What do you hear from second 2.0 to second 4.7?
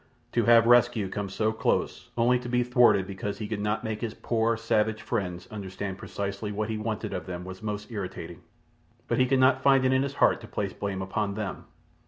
only to be thwarted because he could not make his poor,